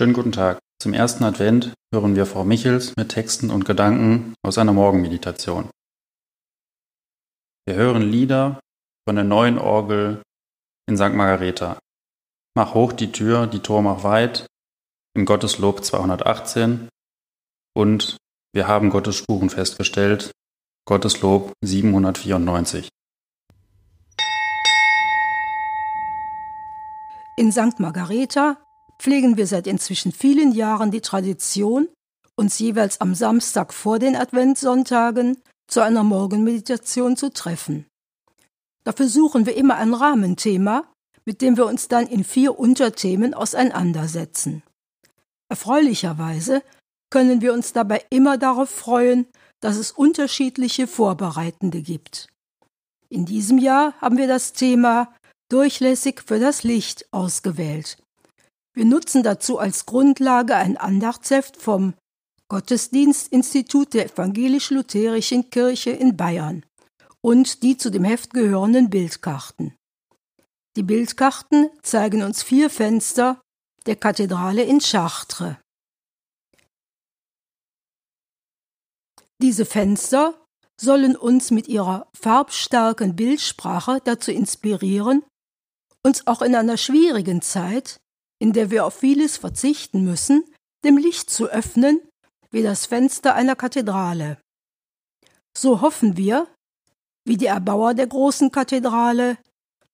Schönen 0.00 0.14
guten 0.14 0.32
Tag. 0.32 0.60
Zum 0.78 0.94
ersten 0.94 1.24
Advent 1.24 1.74
hören 1.92 2.16
wir 2.16 2.24
Frau 2.24 2.42
Michels 2.42 2.96
mit 2.96 3.10
Texten 3.10 3.50
und 3.50 3.66
Gedanken 3.66 4.32
aus 4.42 4.56
einer 4.56 4.72
Morgenmeditation. 4.72 5.68
Wir 7.66 7.74
hören 7.74 8.00
Lieder 8.00 8.60
von 9.06 9.16
der 9.16 9.26
neuen 9.26 9.58
Orgel 9.58 10.22
in 10.88 10.96
St. 10.96 11.12
Margareta. 11.12 11.78
Mach 12.56 12.72
hoch 12.72 12.94
die 12.94 13.12
Tür, 13.12 13.46
die 13.46 13.60
Tor 13.60 13.82
mach 13.82 14.02
weit, 14.02 14.46
im 15.14 15.26
Gotteslob 15.26 15.84
218 15.84 16.88
und 17.76 18.16
wir 18.54 18.66
haben 18.66 18.88
Gottes 18.88 19.16
Spuren 19.16 19.50
festgestellt, 19.50 20.32
Gotteslob 20.86 21.52
794. 21.62 22.88
In 27.36 27.52
St. 27.52 27.78
Margareta 27.80 28.56
pflegen 29.00 29.38
wir 29.38 29.46
seit 29.46 29.66
inzwischen 29.66 30.12
vielen 30.12 30.52
Jahren 30.52 30.90
die 30.90 31.00
Tradition, 31.00 31.88
uns 32.36 32.58
jeweils 32.58 33.00
am 33.00 33.14
Samstag 33.14 33.72
vor 33.72 33.98
den 33.98 34.14
Adventssonntagen 34.14 35.38
zu 35.66 35.80
einer 35.80 36.04
Morgenmeditation 36.04 37.16
zu 37.16 37.32
treffen. 37.32 37.86
Dafür 38.84 39.08
suchen 39.08 39.46
wir 39.46 39.56
immer 39.56 39.76
ein 39.76 39.94
Rahmenthema, 39.94 40.84
mit 41.24 41.40
dem 41.40 41.56
wir 41.56 41.66
uns 41.66 41.88
dann 41.88 42.06
in 42.06 42.24
vier 42.24 42.58
Unterthemen 42.58 43.34
auseinandersetzen. 43.34 44.62
Erfreulicherweise 45.48 46.62
können 47.10 47.40
wir 47.40 47.52
uns 47.52 47.72
dabei 47.72 48.04
immer 48.10 48.38
darauf 48.38 48.70
freuen, 48.70 49.26
dass 49.60 49.76
es 49.76 49.92
unterschiedliche 49.92 50.86
Vorbereitende 50.86 51.82
gibt. 51.82 52.28
In 53.08 53.24
diesem 53.26 53.58
Jahr 53.58 53.94
haben 54.00 54.16
wir 54.18 54.28
das 54.28 54.52
Thema 54.52 55.12
Durchlässig 55.50 56.22
für 56.24 56.38
das 56.38 56.62
Licht 56.62 57.06
ausgewählt. 57.12 57.99
Wir 58.80 58.86
nutzen 58.86 59.22
dazu 59.22 59.58
als 59.58 59.84
Grundlage 59.84 60.56
ein 60.56 60.78
Andachtsheft 60.78 61.58
vom 61.58 61.92
Gottesdienstinstitut 62.48 63.92
der 63.92 64.06
Evangelisch-Lutherischen 64.06 65.50
Kirche 65.50 65.90
in 65.90 66.16
Bayern 66.16 66.64
und 67.20 67.62
die 67.62 67.76
zu 67.76 67.90
dem 67.90 68.04
Heft 68.04 68.32
gehörenden 68.32 68.88
Bildkarten. 68.88 69.76
Die 70.76 70.82
Bildkarten 70.82 71.68
zeigen 71.82 72.22
uns 72.22 72.42
vier 72.42 72.70
Fenster 72.70 73.42
der 73.84 73.96
Kathedrale 73.96 74.62
in 74.62 74.78
Chartres. 74.78 75.56
Diese 79.42 79.66
Fenster 79.66 80.42
sollen 80.80 81.16
uns 81.16 81.50
mit 81.50 81.68
ihrer 81.68 82.08
farbstarken 82.18 83.14
Bildsprache 83.14 84.00
dazu 84.02 84.30
inspirieren, 84.30 85.22
uns 86.02 86.26
auch 86.26 86.40
in 86.40 86.54
einer 86.54 86.78
schwierigen 86.78 87.42
Zeit 87.42 88.00
in 88.40 88.52
der 88.52 88.70
wir 88.70 88.84
auf 88.86 88.94
vieles 88.94 89.36
verzichten 89.36 90.02
müssen, 90.02 90.44
dem 90.82 90.96
Licht 90.96 91.30
zu 91.30 91.46
öffnen, 91.46 92.00
wie 92.50 92.62
das 92.62 92.86
Fenster 92.86 93.34
einer 93.34 93.54
Kathedrale. 93.54 94.38
So 95.56 95.80
hoffen 95.80 96.16
wir, 96.16 96.48
wie 97.24 97.36
die 97.36 97.46
Erbauer 97.46 97.94
der 97.94 98.06
großen 98.06 98.50
Kathedrale, 98.50 99.38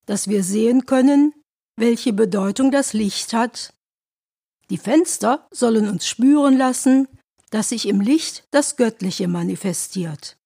dass 0.06 0.28
wir 0.28 0.42
sehen 0.42 0.86
können, 0.86 1.34
welche 1.77 2.12
Bedeutung 2.12 2.70
das 2.70 2.92
Licht 2.92 3.33
hat. 3.33 3.75
Die 4.70 4.78
Fenster 4.78 5.47
sollen 5.53 5.88
uns 5.88 6.06
spüren 6.06 6.56
lassen, 6.56 7.08
dass 7.50 7.70
sich 7.70 7.86
im 7.86 8.00
Licht 8.00 8.44
das 8.53 8.77
Göttliche 8.77 9.28
manifestiert. 9.28 10.36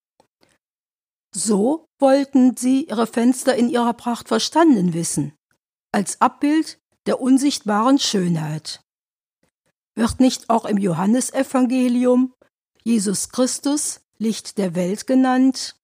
So 1.35 1.87
wollten 2.01 2.57
sie 2.57 2.85
ihre 2.85 3.07
Fenster 3.07 3.55
in 3.55 3.69
ihrer 3.69 3.93
Pracht 3.93 4.29
verstanden 4.29 4.95
wissen, 4.95 5.33
als 5.93 6.21
Abbild 6.21 6.80
der 7.07 7.21
unsichtbaren 7.21 7.99
Schönheit. 7.99 8.83
Wird 9.95 10.21
nicht 10.21 10.51
auch 10.51 10.65
im 10.65 10.79
Johannesevangelium 10.79 12.35
Jesus 12.83 13.31
Christus 13.31 14.01
Licht 14.19 14.59
der 14.59 14.75
Welt 14.75 15.07
genannt? 15.07 15.77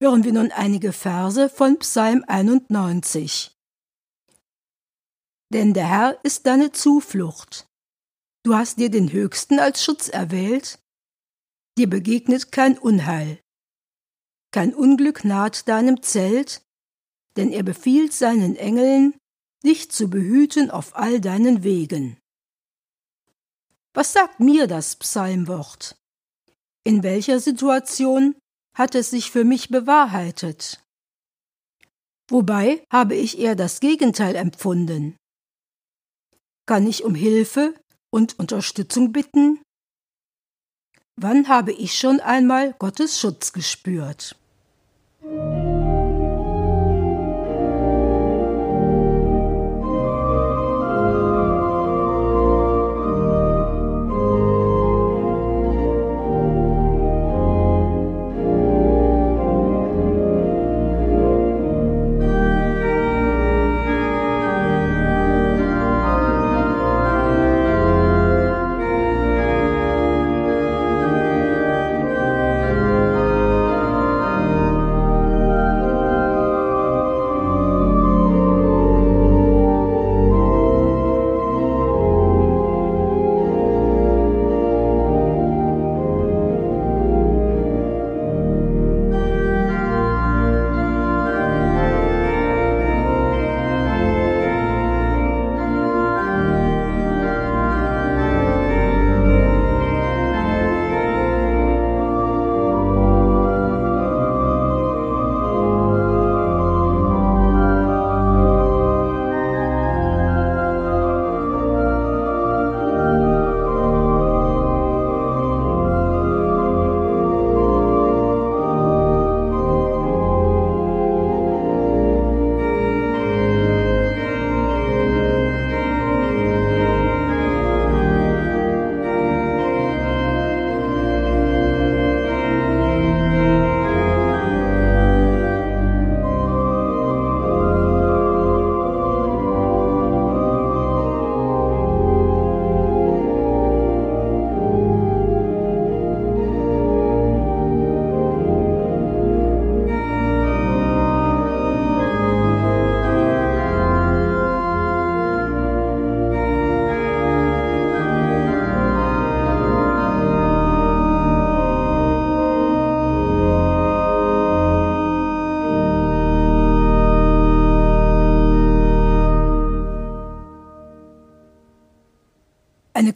Hören 0.00 0.24
wir 0.24 0.32
nun 0.32 0.50
einige 0.50 0.92
Verse 0.92 1.48
von 1.48 1.78
Psalm 1.78 2.24
91. 2.26 3.56
Denn 5.52 5.74
der 5.74 5.88
Herr 5.88 6.24
ist 6.24 6.46
deine 6.46 6.72
Zuflucht. 6.72 7.68
Du 8.42 8.56
hast 8.56 8.78
dir 8.78 8.90
den 8.90 9.12
Höchsten 9.12 9.60
als 9.60 9.84
Schutz 9.84 10.08
erwählt. 10.08 10.80
Dir 11.78 11.88
begegnet 11.88 12.50
kein 12.50 12.76
Unheil. 12.76 13.40
Kein 14.50 14.74
Unglück 14.74 15.24
naht 15.24 15.68
deinem 15.68 16.02
Zelt, 16.02 16.62
denn 17.36 17.50
er 17.52 17.62
befiehlt 17.62 18.12
seinen 18.12 18.56
Engeln, 18.56 19.14
dich 19.64 19.90
zu 19.90 20.08
behüten 20.08 20.70
auf 20.70 20.96
all 20.96 21.20
deinen 21.20 21.62
Wegen. 21.62 22.18
Was 23.94 24.12
sagt 24.12 24.40
mir 24.40 24.66
das 24.66 24.96
Psalmwort? 24.96 25.96
In 26.84 27.02
welcher 27.02 27.40
Situation 27.40 28.34
hat 28.76 28.94
es 28.94 29.10
sich 29.10 29.30
für 29.30 29.44
mich 29.44 29.68
bewahrheitet? 29.68 30.80
Wobei 32.30 32.84
habe 32.90 33.14
ich 33.14 33.38
eher 33.38 33.54
das 33.54 33.80
Gegenteil 33.80 34.34
empfunden? 34.36 35.16
Kann 36.66 36.86
ich 36.86 37.04
um 37.04 37.14
Hilfe 37.14 37.74
und 38.10 38.38
Unterstützung 38.38 39.12
bitten? 39.12 39.60
Wann 41.16 41.48
habe 41.48 41.72
ich 41.72 41.98
schon 41.98 42.20
einmal 42.20 42.72
Gottes 42.78 43.20
Schutz 43.20 43.52
gespürt? 43.52 44.36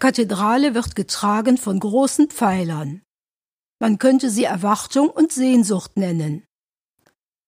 Kathedrale 0.07 0.77
wird 0.77 0.95
getragen 0.95 1.59
von 1.59 1.81
großen 1.81 2.29
Pfeilern. 2.29 3.03
Man 3.81 3.99
könnte 3.99 4.31
sie 4.31 4.45
Erwartung 4.45 5.11
und 5.11 5.33
Sehnsucht 5.33 5.97
nennen. 5.97 6.45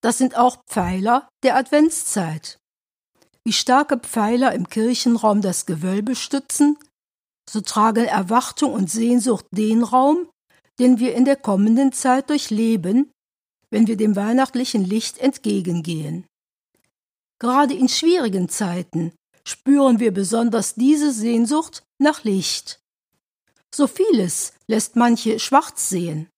Das 0.01 0.19
sind 0.19 0.37
auch 0.37 0.65
Pfeiler 0.67 1.29
der 1.45 1.55
Adventszeit. 1.55 2.59
Wie 3.45 3.53
starke 3.53 3.97
Pfeiler 3.97 4.55
im 4.55 4.69
Kirchenraum 4.69 5.41
das 5.41 5.67
Gewölbe 5.67 6.17
stützen, 6.17 6.77
so 7.49 7.61
tragen 7.61 8.07
Erwartung 8.07 8.73
und 8.73 8.91
Sehnsucht 8.91 9.47
den 9.53 9.85
Raum, 9.85 10.29
den 10.81 10.99
wir 10.99 11.15
in 11.15 11.25
der 11.25 11.37
kommenden 11.37 11.93
Zeit 11.93 12.29
durchleben, 12.29 13.13
wenn 13.71 13.87
wir 13.87 13.97
dem 13.97 14.17
weihnachtlichen 14.17 14.85
Licht 14.85 15.19
entgegengehen. 15.19 16.27
Gerade 17.39 17.75
in 17.75 17.89
schwierigen 17.89 18.49
Zeiten 18.49 19.13
spüren 19.47 20.01
wir 20.01 20.13
besonders 20.13 20.75
diese 20.75 21.13
Sehnsucht 21.13 21.85
nach 21.99 22.25
Licht. 22.25 22.81
So 23.75 23.87
vieles 23.87 24.55
lässt 24.67 24.97
manche 24.97 25.39
schwarz 25.39 25.89
sehen. 25.89 26.29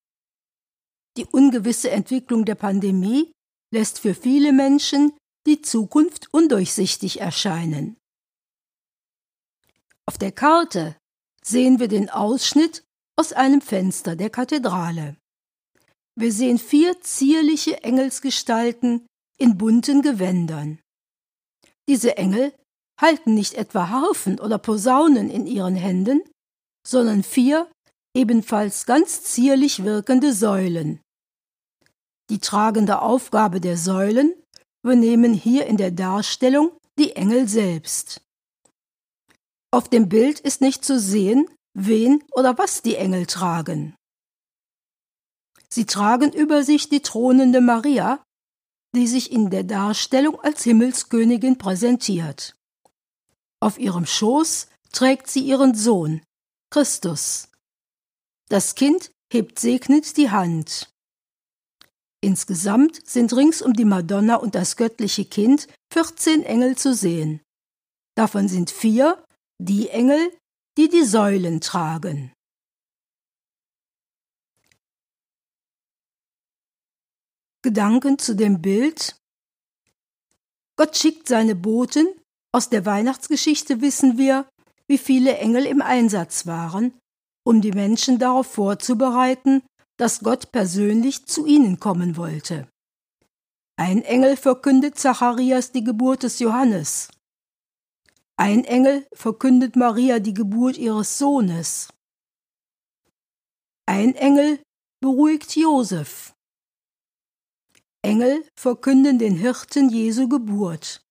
Die 1.16 1.26
ungewisse 1.26 1.90
Entwicklung 1.90 2.44
der 2.44 2.54
Pandemie 2.54 3.32
lässt 3.72 4.00
für 4.00 4.14
viele 4.14 4.52
Menschen 4.52 5.12
die 5.46 5.62
Zukunft 5.62 6.32
undurchsichtig 6.32 7.20
erscheinen. 7.20 7.96
Auf 10.06 10.18
der 10.18 10.32
Karte 10.32 10.96
sehen 11.42 11.78
wir 11.78 11.88
den 11.88 12.10
Ausschnitt 12.10 12.82
aus 13.16 13.32
einem 13.32 13.60
Fenster 13.60 14.16
der 14.16 14.30
Kathedrale. 14.30 15.16
Wir 16.16 16.32
sehen 16.32 16.58
vier 16.58 17.00
zierliche 17.00 17.82
Engelsgestalten 17.82 19.06
in 19.38 19.56
bunten 19.56 20.02
Gewändern. 20.02 20.80
Diese 21.88 22.16
Engel 22.16 22.52
halten 23.00 23.34
nicht 23.34 23.54
etwa 23.54 23.88
Harfen 23.88 24.38
oder 24.38 24.58
Posaunen 24.58 25.30
in 25.30 25.46
ihren 25.46 25.76
Händen, 25.76 26.22
sondern 26.86 27.22
vier 27.22 27.70
ebenfalls 28.14 28.86
ganz 28.86 29.22
zierlich 29.22 29.84
wirkende 29.84 30.32
Säulen. 30.32 31.00
Die 32.30 32.38
tragende 32.38 33.02
Aufgabe 33.02 33.60
der 33.60 33.76
Säulen 33.76 34.34
übernehmen 34.84 35.34
hier 35.34 35.66
in 35.66 35.76
der 35.76 35.90
Darstellung 35.90 36.72
die 36.98 37.16
Engel 37.16 37.48
selbst. 37.48 38.22
Auf 39.72 39.88
dem 39.88 40.08
Bild 40.08 40.40
ist 40.40 40.60
nicht 40.60 40.84
zu 40.84 40.98
sehen, 40.98 41.48
wen 41.74 42.22
oder 42.32 42.58
was 42.58 42.82
die 42.82 42.96
Engel 42.96 43.26
tragen. 43.26 43.94
Sie 45.68 45.86
tragen 45.86 46.32
über 46.32 46.64
sich 46.64 46.88
die 46.88 47.00
thronende 47.00 47.60
Maria, 47.60 48.22
die 48.94 49.06
sich 49.06 49.30
in 49.30 49.50
der 49.50 49.62
Darstellung 49.62 50.40
als 50.40 50.64
Himmelskönigin 50.64 51.58
präsentiert. 51.58 52.56
Auf 53.60 53.78
ihrem 53.78 54.06
Schoß 54.06 54.68
trägt 54.90 55.28
sie 55.28 55.40
ihren 55.40 55.74
Sohn, 55.74 56.22
Christus. 56.70 57.48
Das 58.48 58.74
Kind 58.74 59.12
hebt 59.32 59.58
segnend 59.58 60.16
die 60.16 60.30
Hand. 60.30 60.90
Insgesamt 62.22 63.06
sind 63.06 63.32
rings 63.34 63.62
um 63.62 63.72
die 63.74 63.84
Madonna 63.84 64.36
und 64.36 64.54
das 64.54 64.76
göttliche 64.76 65.24
Kind 65.24 65.68
14 65.92 66.42
Engel 66.42 66.76
zu 66.76 66.94
sehen. 66.94 67.40
Davon 68.14 68.48
sind 68.48 68.70
vier 68.70 69.24
die 69.58 69.88
Engel, 69.88 70.36
die 70.76 70.88
die 70.88 71.04
Säulen 71.04 71.60
tragen. 71.60 72.32
Gedanken 77.62 78.18
zu 78.18 78.34
dem 78.34 78.62
Bild 78.62 79.16
Gott 80.76 80.96
schickt 80.96 81.28
seine 81.28 81.54
Boten, 81.54 82.19
aus 82.52 82.68
der 82.68 82.84
Weihnachtsgeschichte 82.84 83.80
wissen 83.80 84.18
wir, 84.18 84.48
wie 84.86 84.98
viele 84.98 85.38
Engel 85.38 85.66
im 85.66 85.82
Einsatz 85.82 86.46
waren, 86.46 86.94
um 87.44 87.60
die 87.60 87.72
Menschen 87.72 88.18
darauf 88.18 88.46
vorzubereiten, 88.46 89.62
dass 89.96 90.20
Gott 90.20 90.50
persönlich 90.50 91.26
zu 91.26 91.46
ihnen 91.46 91.78
kommen 91.78 92.16
wollte. 92.16 92.68
Ein 93.76 94.02
Engel 94.02 94.36
verkündet 94.36 94.98
Zacharias 94.98 95.72
die 95.72 95.84
Geburt 95.84 96.22
des 96.22 96.38
Johannes. 96.38 97.08
Ein 98.36 98.64
Engel 98.64 99.06
verkündet 99.12 99.76
Maria 99.76 100.18
die 100.18 100.34
Geburt 100.34 100.76
ihres 100.76 101.18
Sohnes. 101.18 101.88
Ein 103.86 104.14
Engel 104.14 104.62
beruhigt 105.00 105.56
Josef. 105.56 106.34
Engel 108.02 108.44
verkünden 108.54 109.18
den 109.18 109.36
Hirten 109.36 109.90
Jesu 109.90 110.28
Geburt. 110.28 111.02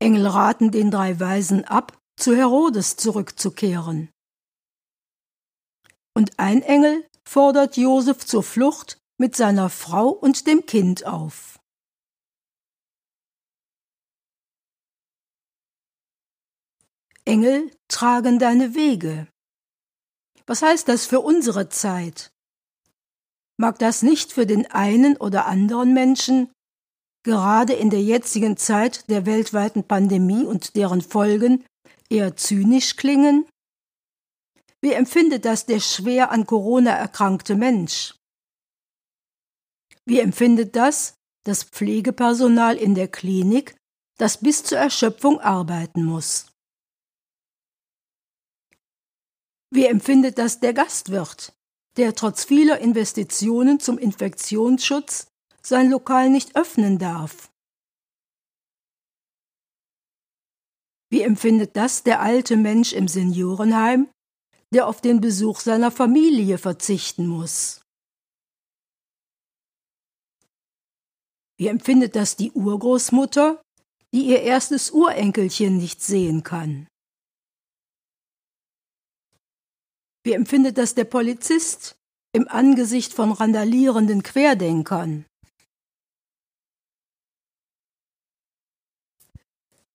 Engel 0.00 0.26
raten 0.26 0.70
den 0.70 0.90
drei 0.90 1.20
Weisen 1.20 1.64
ab, 1.64 2.00
zu 2.16 2.34
Herodes 2.34 2.96
zurückzukehren. 2.96 4.10
Und 6.14 6.38
ein 6.38 6.62
Engel 6.62 7.08
fordert 7.24 7.76
Josef 7.76 8.26
zur 8.26 8.42
Flucht 8.42 8.98
mit 9.18 9.36
seiner 9.36 9.68
Frau 9.70 10.08
und 10.08 10.46
dem 10.46 10.66
Kind 10.66 11.06
auf. 11.06 11.60
Engel 17.26 17.70
tragen 17.88 18.38
deine 18.38 18.74
Wege. 18.74 19.28
Was 20.46 20.62
heißt 20.62 20.88
das 20.88 21.06
für 21.06 21.20
unsere 21.20 21.68
Zeit? 21.68 22.32
Mag 23.58 23.78
das 23.78 24.02
nicht 24.02 24.32
für 24.32 24.46
den 24.46 24.70
einen 24.70 25.16
oder 25.18 25.44
anderen 25.46 25.92
Menschen, 25.92 26.50
gerade 27.22 27.74
in 27.74 27.90
der 27.90 28.02
jetzigen 28.02 28.56
Zeit 28.56 29.08
der 29.10 29.26
weltweiten 29.26 29.84
Pandemie 29.84 30.44
und 30.44 30.76
deren 30.76 31.02
Folgen, 31.02 31.64
eher 32.08 32.36
zynisch 32.36 32.96
klingen? 32.96 33.46
Wie 34.80 34.92
empfindet 34.92 35.44
das 35.44 35.66
der 35.66 35.80
schwer 35.80 36.30
an 36.30 36.46
Corona 36.46 36.92
erkrankte 36.92 37.54
Mensch? 37.54 38.14
Wie 40.06 40.20
empfindet 40.20 40.76
das 40.76 41.14
das 41.44 41.64
Pflegepersonal 41.64 42.76
in 42.76 42.94
der 42.94 43.08
Klinik, 43.08 43.76
das 44.18 44.38
bis 44.38 44.64
zur 44.64 44.78
Erschöpfung 44.78 45.40
arbeiten 45.40 46.04
muss? 46.04 46.46
Wie 49.72 49.86
empfindet 49.86 50.38
das 50.38 50.60
der 50.60 50.74
Gastwirt, 50.74 51.52
der 51.96 52.14
trotz 52.14 52.44
vieler 52.44 52.78
Investitionen 52.78 53.78
zum 53.78 53.98
Infektionsschutz 53.98 55.29
sein 55.66 55.90
Lokal 55.90 56.30
nicht 56.30 56.56
öffnen 56.56 56.98
darf? 56.98 57.50
Wie 61.12 61.22
empfindet 61.22 61.76
das 61.76 62.04
der 62.04 62.20
alte 62.20 62.56
Mensch 62.56 62.92
im 62.92 63.08
Seniorenheim, 63.08 64.08
der 64.72 64.86
auf 64.86 65.00
den 65.00 65.20
Besuch 65.20 65.60
seiner 65.60 65.90
Familie 65.90 66.56
verzichten 66.58 67.26
muss? 67.26 67.82
Wie 71.58 71.66
empfindet 71.66 72.16
das 72.16 72.36
die 72.36 72.52
Urgroßmutter, 72.52 73.60
die 74.14 74.22
ihr 74.26 74.40
erstes 74.42 74.90
Urenkelchen 74.92 75.76
nicht 75.76 76.00
sehen 76.00 76.42
kann? 76.42 76.86
Wie 80.24 80.32
empfindet 80.32 80.78
das 80.78 80.94
der 80.94 81.04
Polizist 81.04 81.96
im 82.32 82.46
Angesicht 82.48 83.12
von 83.12 83.32
randalierenden 83.32 84.22
Querdenkern? 84.22 85.26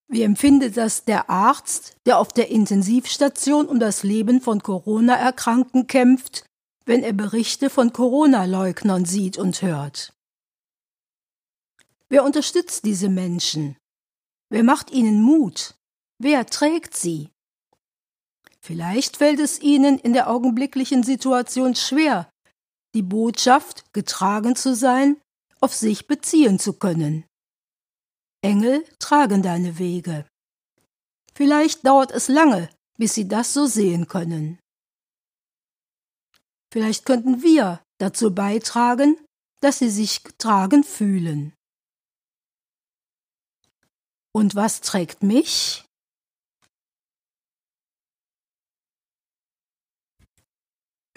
Wie 0.07 0.21
empfindet 0.21 0.77
das 0.77 1.05
der 1.05 1.29
Arzt, 1.29 1.97
der 2.05 2.19
auf 2.19 2.31
der 2.31 2.50
Intensivstation 2.50 3.65
um 3.65 3.79
das 3.79 4.03
Leben 4.03 4.39
von 4.39 4.62
Corona-Erkrankten 4.62 5.88
kämpft, 5.88 6.45
wenn 6.85 7.01
er 7.01 7.13
Berichte 7.13 7.69
von 7.69 7.91
Corona-Leugnern 7.91 9.05
sieht 9.05 9.38
und 9.38 9.62
hört? 9.62 10.13
Wer 12.07 12.24
unterstützt 12.24 12.85
diese 12.85 13.09
Menschen? 13.09 13.77
Wer 14.50 14.63
macht 14.63 14.91
ihnen 14.91 15.21
Mut? 15.21 15.75
Wer 16.19 16.45
trägt 16.45 16.95
sie? 16.95 17.29
Vielleicht 18.62 19.17
fällt 19.17 19.39
es 19.39 19.59
ihnen 19.59 19.97
in 19.97 20.13
der 20.13 20.29
augenblicklichen 20.29 21.03
Situation 21.03 21.75
schwer, 21.75 22.29
die 22.93 23.01
Botschaft, 23.01 23.91
getragen 23.93 24.55
zu 24.55 24.75
sein, 24.75 25.17
auf 25.62 25.74
sich 25.74 26.07
beziehen 26.07 26.59
zu 26.59 26.74
können. 26.74 27.25
Engel 28.45 28.85
tragen 28.99 29.41
deine 29.41 29.79
Wege. 29.79 30.27
Vielleicht 31.33 31.85
dauert 31.85 32.11
es 32.11 32.27
lange, 32.27 32.69
bis 32.97 33.15
sie 33.15 33.27
das 33.27 33.53
so 33.53 33.65
sehen 33.65 34.07
können. 34.07 34.59
Vielleicht 36.71 37.05
könnten 37.05 37.41
wir 37.41 37.81
dazu 37.97 38.33
beitragen, 38.35 39.17
dass 39.61 39.79
sie 39.79 39.89
sich 39.89 40.23
getragen 40.23 40.83
fühlen. 40.83 41.53
Und 44.31 44.53
was 44.53 44.81
trägt 44.81 45.23
mich? 45.23 45.83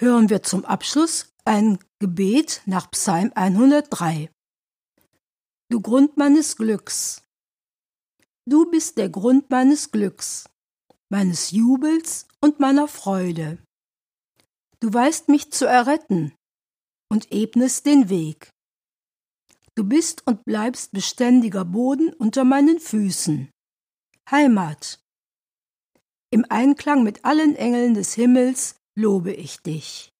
Hören 0.00 0.30
wir 0.30 0.42
zum 0.42 0.64
Abschluss 0.64 1.34
ein 1.44 1.78
Gebet 1.98 2.62
nach 2.64 2.90
Psalm 2.92 3.32
103. 3.34 4.30
Du 5.70 5.82
Grund 5.82 6.16
meines 6.16 6.56
Glücks. 6.56 7.22
Du 8.46 8.70
bist 8.70 8.96
der 8.96 9.10
Grund 9.10 9.50
meines 9.50 9.90
Glücks. 9.90 10.48
meines 11.10 11.50
Jubels 11.50 12.26
und 12.40 12.60
meiner 12.60 12.86
Freude. 12.86 13.58
Du 14.80 14.92
weißt 14.92 15.28
mich 15.28 15.50
zu 15.50 15.66
erretten 15.66 16.34
und 17.10 17.32
ebnest 17.32 17.86
den 17.86 18.08
Weg. 18.08 18.50
Du 19.74 19.84
bist 19.84 20.26
und 20.26 20.44
bleibst 20.44 20.92
beständiger 20.92 21.64
Boden 21.64 22.12
unter 22.12 22.44
meinen 22.44 22.78
Füßen. 22.78 23.50
Heimat. 24.30 25.00
Im 26.30 26.44
Einklang 26.48 27.04
mit 27.04 27.24
allen 27.24 27.56
Engeln 27.56 27.94
des 27.94 28.14
Himmels 28.14 28.76
lobe 28.94 29.32
ich 29.32 29.62
dich. 29.62 30.10